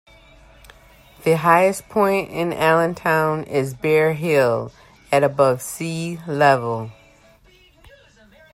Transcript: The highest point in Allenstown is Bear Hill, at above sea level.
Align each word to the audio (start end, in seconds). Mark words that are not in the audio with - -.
The 1.25 1.37
highest 1.37 1.87
point 1.87 2.31
in 2.31 2.53
Allenstown 2.53 3.43
is 3.47 3.75
Bear 3.75 4.13
Hill, 4.13 4.71
at 5.11 5.23
above 5.23 5.61
sea 5.61 6.17
level. 6.25 6.91